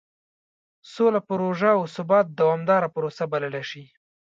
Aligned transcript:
سوله 0.93 1.19
پروژه 1.29 1.69
او 1.77 1.83
ثبات 1.95 2.25
دومداره 2.39 2.87
پروسه 2.95 3.23
بللی 3.31 3.63
شي. 3.69 3.83